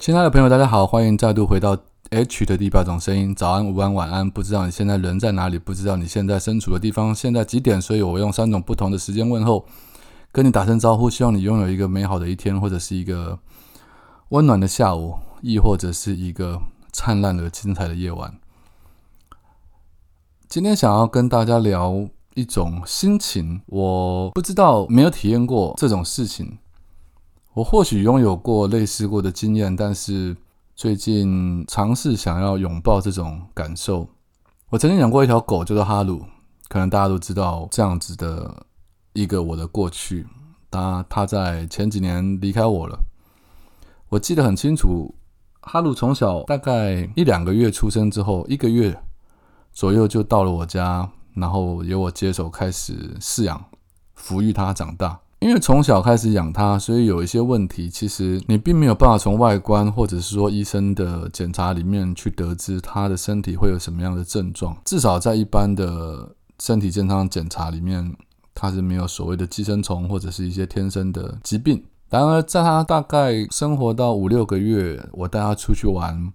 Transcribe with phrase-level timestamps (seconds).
[0.00, 1.76] 亲爱的朋友，大家好，欢迎再度回到
[2.08, 3.34] H 的第八种声音。
[3.34, 9.66] 早安、午安、晚安，不知道你现在人在哪里，不知道你现在身处的地方现在几点，所以我用三种不同的时间问候，
[10.32, 13.38] 跟你打声招呼，希望你拥有一个美好的一天，或者是一个
[14.30, 16.58] 温暖的下午，亦或者是一个
[16.90, 18.32] 灿烂而精彩的夜晚。
[20.48, 26.56] 今天想要跟大家聊一种心情，我不知道没有体验过这种事情。
[27.54, 30.36] 我或许拥有过类似过的经验，但是
[30.76, 34.08] 最近尝试想要拥抱这种感受。
[34.68, 36.24] 我曾经养过一条狗，叫做哈鲁，
[36.68, 38.64] 可能大家都知道这样子的
[39.14, 40.24] 一个我的过去。
[40.70, 42.96] 它它在前几年离开我了。
[44.10, 45.12] 我记得很清楚，
[45.60, 49.02] 哈鲁从小大概一两个月出生之后，一个月
[49.72, 53.64] 左右就到了我家，然后由我接手开始饲养、
[54.16, 55.18] 抚育它长大。
[55.40, 64.76] 因为从小开始养它，所以有一些问题，其实你并没有办法从外观或者是说医生的检查里面去得知它的身体会有什么样的症状。
[64.84, 68.14] 至少在一般的身体健康检查里面，
[68.54, 71.82] 它是没有所谓的寄生虫或者是一些天生的疾病。
[72.10, 76.30] 然而，在它大概生活到五六个月，我带它出去玩，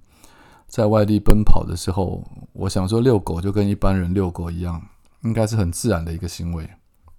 [0.67, 4.81] 在外地奔跑的时候，我想说遛狗就跟一般人遛狗一样，
[5.22, 6.67] 应该是很自然的一个行为。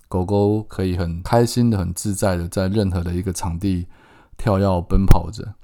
[0.09, 3.87] 狗狗可以很开心的、很自在的在任何的一个场地
[4.37, 5.55] 跳跃奔跑着，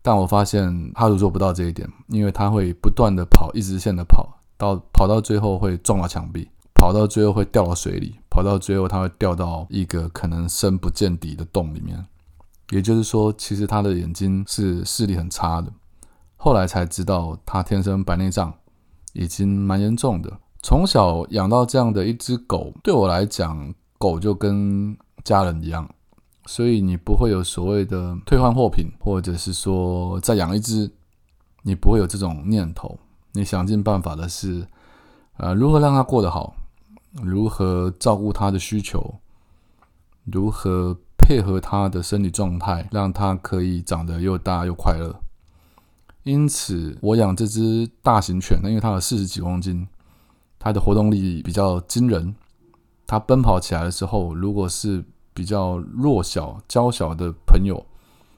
[0.00, 12.06] 但我发现哈鲁做不到这一点，因为它会不断的跑，一直线的跑，到跑到最后会撞到墙壁，跑到最后会掉到水里，跑到最后它会掉到一个可能深不见底的洞里面。
[12.70, 15.72] 也就是说，其实它的眼睛是视力很差的。
[16.36, 18.52] 后来才知道，它天生白内障，
[19.12, 20.38] 已经蛮严重的。
[20.66, 25.88] 从小养到这样的一只狗，对我来讲，狗就跟家人一样，
[26.46, 30.90] 所以你不会有所谓的退换货品，或者是说再养一只，
[31.62, 32.98] 你不会有这种念头。
[33.34, 34.66] 你想尽办法的是，
[35.36, 36.56] 呃，如何让它过得好，
[37.22, 39.14] 如何照顾它的需求，
[40.24, 45.14] 如何配合它的生理状态，让它可以长得又大又快乐。
[46.24, 49.86] 因此，我养这只大型犬，因为它有四十几公斤。
[50.66, 52.34] 它的活动力比较惊人，
[53.06, 57.86] 它奔跑起来的时候，如果是比较弱小、娇小的朋友，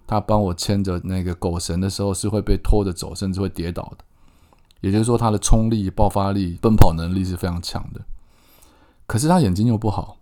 [0.06, 4.04] 它帮我牵着那个狗绳的时候，是会被拖着走，甚至会跌倒的。
[4.82, 8.02] 也就是说，它的冲力、爆发力、奔跑能力是非常强的。
[9.06, 10.18] 可是它眼睛又不好，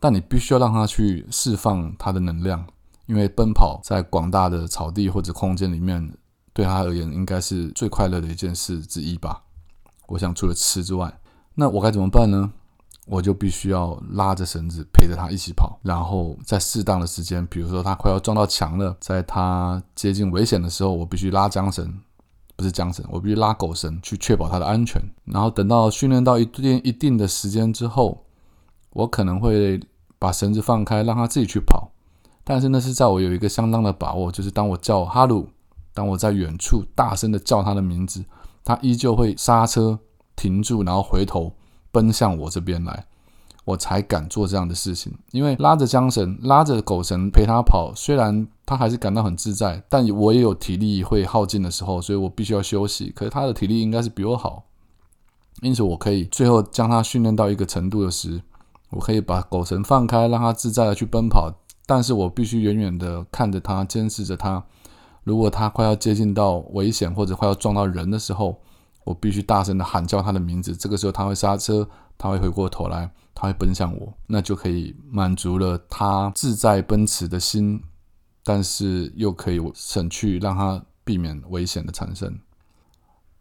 [0.00, 2.66] 但你必须要让它去释放它的能量，
[3.04, 6.16] 因为奔跑在广大的草地或者空间里面，
[6.54, 9.42] 对它而言应该是最快乐的一件事之一吧。
[10.06, 11.12] 我想除了吃之外。
[11.56, 12.52] 那我该怎么办呢？
[13.06, 22.00] 我就必须要拉着绳子陪着它一起跑，然后在适当的时间，比如说它快要撞到墙了，在它接近危险的时候，我必须拉缰绳，
[22.56, 25.00] 不是缰绳，我必须拉狗绳去确保它的安全。
[25.24, 28.24] 然后等到训练到一定一定的时间之后，
[28.90, 29.80] 我可能会
[30.18, 31.92] 把绳子放开，让它自己去跑。
[32.42, 35.48] 但是那是在我有一个相当的把握，就是当我叫哈鲁，
[35.94, 38.24] 当我在远处大声的叫它的名字，
[38.64, 40.00] 它依旧会刹车。
[40.36, 41.52] 停住，然后回头
[41.90, 43.06] 奔向我这边来，
[43.64, 45.12] 我才敢做这样的事情。
[45.32, 53.10] 因为拉着缰绳、拉着狗绳陪它跑，虽然它还是感到很自在，但我也有体力会耗尽的时候，所以我必须要休息。
[53.16, 54.64] 可是它的体力应该是比我好，
[55.62, 58.42] 因此我可以最后将它训练到一个程度的时，
[58.90, 61.52] 我可以把狗绳放开，让它自在的去奔跑。
[61.88, 64.64] 但是我必须远远的看着它，监视着它。
[65.22, 68.60] 如果它快要接近到危险或者快要撞到人的时候，
[69.06, 71.88] 我必须大声的喊叫他的名字，这个时候他会刹车，
[72.18, 77.80] 他会回过头来，他会奔向我，那就可以满足了他自在奔驰的心，
[78.42, 82.36] 但是又可以省去让他避免危险的产生。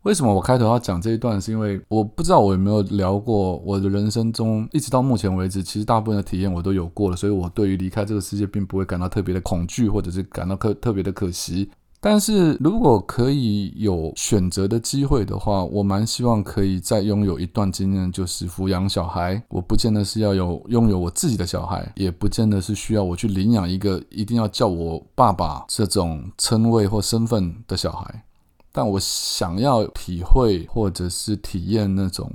[0.04, 1.42] 为什么我开头要讲这一段？
[1.42, 11.72] 是因为我不知道我有没有聊过我的人生中，一直到目前为止，其实大部分的体验我都有过了，所以我对于离开这个世界并不会感到特别的恐惧，或者是感到特特别的可惜。
[12.08, 19.42] 但是如果可以有选择的机会的话，我蛮希望可以再拥有一段经验，就是抚养小孩。
[19.50, 28.24] 我不见得是要有拥有我自己的小孩，也不见得是需要我去领养一个一定要叫我爸爸这种称谓或身份的小孩。
[28.72, 32.32] 但我想要体会或者是体验那种，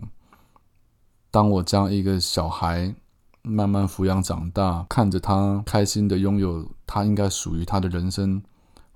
[1.31, 2.93] 当我将一个小孩
[3.43, 8.43] 慢慢抚养长大，看着他开心的拥有他应该属于他的人生。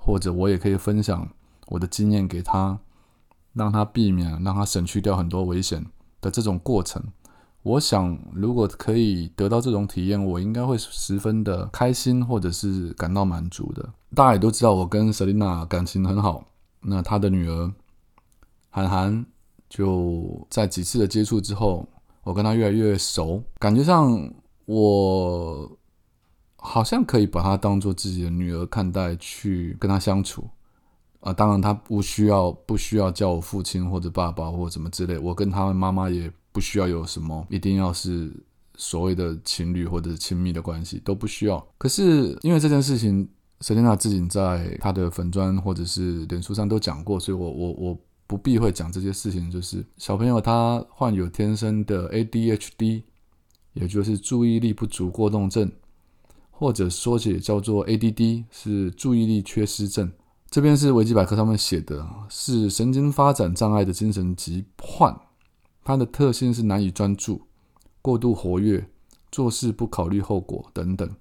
[0.04, 1.26] 或者我也可以分享
[1.68, 2.78] 我的经验给他，
[3.54, 5.86] 让他避免，让他省去掉很多危险
[6.20, 7.02] 的这种过程。
[7.62, 13.88] 我想，如果可以得到这种体验，我应该会十分的开心，或者是感到满足的。
[14.14, 16.44] 大家也都知道，我跟 Selina 感情很好。
[16.80, 17.72] 那他的女儿
[18.68, 19.24] 韩寒，
[19.70, 21.88] 就在几次的接触之后，
[22.24, 24.30] 我跟他越来越熟，感觉上
[24.66, 25.78] 我。
[26.66, 30.48] 好像可以把她当做自己的女儿看待，去跟她相处
[31.20, 31.30] 啊。
[31.30, 35.18] 当然，她不需要不需要叫我父亲或者爸爸或什么之类。
[35.18, 38.32] 我跟他们妈妈也不需要有什么一定要是
[38.76, 41.64] 所谓的情侣或者亲密的关系，都不需要。
[41.76, 43.28] 可是因为这件事情，
[43.60, 49.50] 沈天娜自己在她的粉砖或者是脸书上都讲过，所以我我我不避讳讲这些事情。
[49.50, 53.02] 就是小朋友他患有天生的 ADHD，
[53.74, 55.70] 也就是注意力不足过动症。
[56.64, 60.10] 或者缩写叫做 ADD，是注意力缺失症。
[60.48, 65.14] 这边是维基百科上面写的，是神经发展障碍的精神疾患。
[65.84, 67.42] 它的特性是难以专注、
[68.00, 68.88] 过度活跃、
[69.30, 71.14] 做事不考虑后果等等。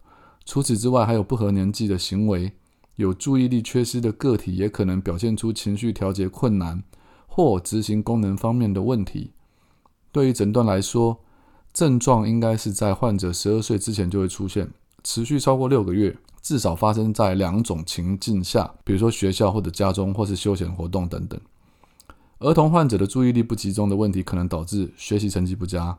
[0.45, 2.53] 除此之外，还有不合年纪的行为。
[2.95, 6.81] 有注意力缺失的个体也可能表现出情绪调节困难
[7.27, 9.31] 或执行功能方面的问题。
[10.13, 11.19] 对于诊断来说，
[11.73, 14.71] 症状应该是在患者十二岁之前就会出现。
[15.03, 21.39] 持续超过六个月，至少发生在两种情境下，比如说学校或者家中，或是休闲活动等等。
[22.39, 25.97] 儿童患者的注意力不集中的问题，可能导致学习成绩不佳。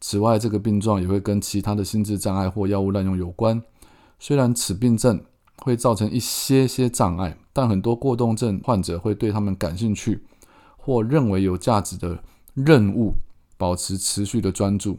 [0.00, 3.62] 此外，这个病状也会跟其他的心智障碍或药物滥用有关。
[4.18, 5.22] 虽然此病症
[5.58, 10.24] 会造成一些些障碍，但很多过动症患者会对他们感兴趣
[10.76, 12.22] 或认为有价值的
[12.54, 13.14] 任务
[13.56, 14.98] 保持持续的专注。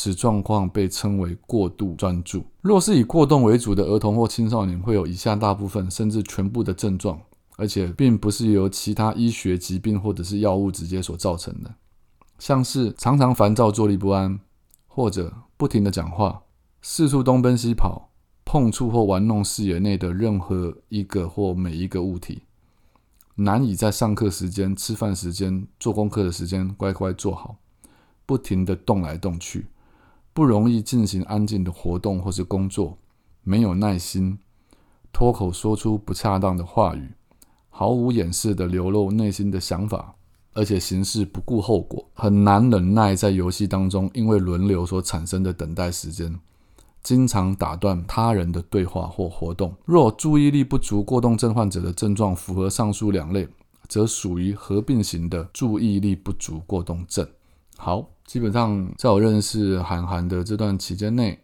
[0.00, 2.44] 此状况被称为过度专注。
[2.60, 7.20] 若是以过动为主的儿童或青少年，会有以下大部分甚至全部的症状，
[7.56, 11.74] 而且并不是由其他医学疾病或者是药物直接所造成的，
[12.38, 14.38] 像是常常烦躁、坐立不安，
[14.86, 16.42] 或者不停的讲话，
[16.80, 18.12] 四处东奔西跑，
[18.44, 22.42] 碰触或玩弄视野内的任何一个或每一个物体，
[23.34, 27.56] 难以在上课时间、吃饭时间、做功课的时间乖乖坐好，
[28.24, 29.66] 不停的动来动去。
[30.38, 32.96] 不容易进行安静的活动或是工作，
[33.42, 34.38] 没有耐心，
[35.12, 37.10] 脱口说出不恰当的话语，
[37.70, 40.14] 毫无掩饰的流露内心的想法，
[40.54, 46.38] 而且行事不顾后果，很难忍耐在游戏当中因为轮流所产生的等待时间，
[47.02, 49.74] 经常打断他人的对话或活动。
[49.84, 53.48] 若注意力不足过动症患者的症状符合上述两类，
[53.88, 57.26] 则属于合并型的注意力不足过动症。
[57.78, 58.10] 好。
[58.26, 61.38] 基本上，在我认识韩寒的这段期间内，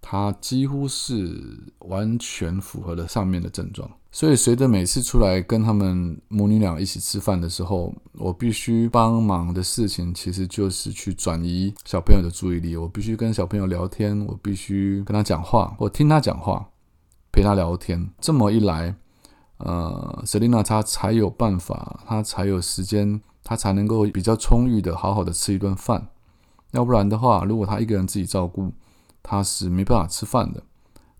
[0.00, 1.36] 他几乎是
[1.80, 3.90] 完全符合了上面的症状。
[4.12, 12.76] 所以，随着每次出来跟他们母女俩一起吃饭的时候，我必须帮忙的事情，其实就是去转移小朋友的注意力。
[12.76, 16.68] 我必须跟小朋友聊天，我必须跟他讲话，我听他讲话，
[17.32, 18.08] 陪他聊天。
[18.20, 18.94] 这么一来，
[19.58, 26.08] 呃，Selina 她才有办法，她才有时间，她才能够比较充裕的好好的吃一顿饭。
[26.72, 28.72] 要不然的话，如果他一个人自己照顾，
[29.22, 30.62] 他是没办法吃饭的。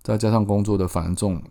[0.02, 1.42] 再加上工作的繁重，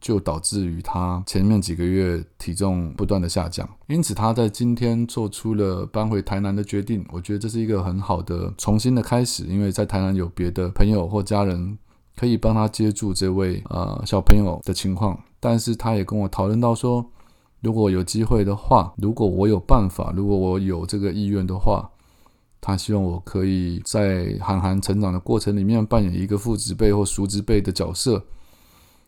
[0.00, 3.68] 就导致于他前面几个月体重不断的下降。
[3.88, 7.04] 因此，他在今天做出了搬回台南的决定。
[7.12, 11.78] 我觉得这是一个很好的重新的开始，因为在台南有别的朋友或家人
[12.16, 15.18] 可以帮他接住这位呃小朋友的情况。
[15.42, 17.04] 但是，他也跟我讨论到说，
[17.60, 21.90] 如果有机会的话，如果我有办法，如果我有这个意愿的话。
[22.64, 28.22] 他希望我可以在韩寒成长的过程里面扮演一个父子辈或叔子辈的角色，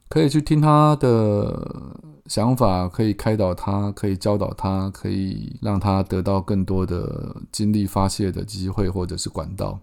[0.09, 9.79] 可以去听他的想法，可以开导他，可以教导他，可以让他得到更多的精力发泄的机会或者是管道。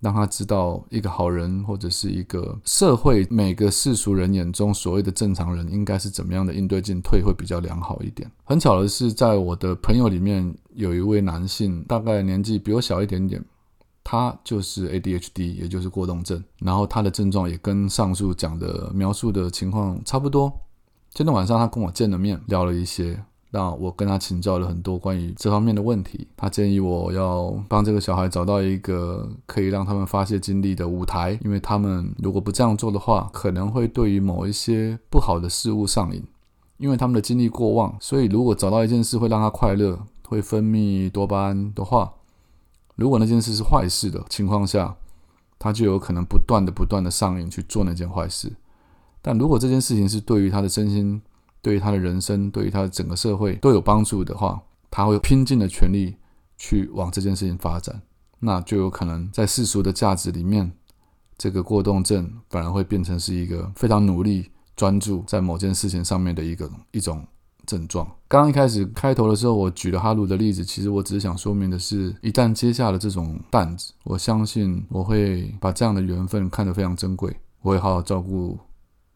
[0.00, 8.30] 让他知道一个好人，或者是一个社会每个世俗人眼中所谓的正常人，应该是怎么样的应对进退会比较良好一点。
[8.44, 13.44] 很巧的是，在我的朋友里面有一位男性，大概年纪比我小一点点，
[14.02, 16.42] 他就是 ADHD，也就是过动症。
[16.58, 20.52] 然后他的症状也跟上述讲的描述的情况差不多，
[21.12, 23.22] 今天晚上他跟我见了面，聊了一些。
[23.50, 26.28] 那我跟他请教了很多关于这方面的问题。
[26.36, 36.22] 他建议我要帮这个小孩找到一个可以让他们发泄精力的舞台，因为他们如果不这样做的话，可能会对于某一些不好的事物上瘾。
[36.78, 42.10] 因为他们的精力过旺，所以如果找到一件事会让他快乐，会分泌多巴胺的话，
[42.94, 44.96] 如果那件事是坏事的情况下，
[45.58, 48.50] 他就有可能不断的、不断的上瘾去做那件坏事。
[49.20, 51.20] 但如果这件事情是对于他的身心，
[51.62, 56.16] 对于他的人生，对于他的整个社会都有帮助的话，他会拼尽了全力
[56.56, 58.02] 去往这件事情发展，
[58.38, 60.72] 那就有可能在世俗的价值里面，
[61.36, 67.26] 这个过动症反而会变成是一个非常努力专注在某件事情上面的一个一种
[67.66, 68.06] 症状。
[68.26, 78.58] 刚刚一开始开头的时候，我举了哈鲁的例子，其实我只是想说明的是，一旦接下了这种担子，我相信我会把这样的缘分看得非常珍贵，我会好好照顾。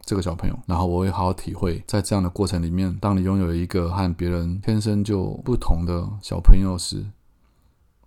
[0.05, 7.03] 这个小朋友，然后我会好好体会，在这样的过程里面，当你拥有一个和别人天生就不同的小朋友时，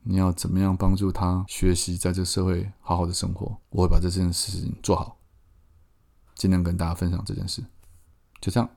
[0.05, 3.57] 你要怎么样帮助他学习，在这社会好好的生活？
[3.71, 5.19] 我会把这件事情做好，
[6.37, 7.62] 尽量跟大家分享这件事。
[8.40, 8.71] 就这样。